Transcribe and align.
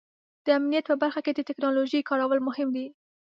د 0.45 0.47
امنیت 0.57 0.85
په 0.87 0.95
برخه 1.01 1.19
کې 1.25 1.31
د 1.33 1.39
ټیکنالوژۍ 1.47 2.01
کارول 2.09 2.39
مهم 2.47 2.69
دي. 2.75 2.85